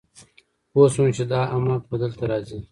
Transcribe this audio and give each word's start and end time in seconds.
پوه 0.71 0.87
شوم 0.93 1.07
چې 1.17 1.23
دا 1.31 1.39
احمق 1.55 1.81
به 1.89 1.95
دلته 2.03 2.23
راځي 2.31 2.59